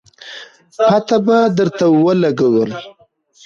پته 0.89 1.17
به 1.25 1.37
درته 1.55 1.85
ولګي 2.03 2.53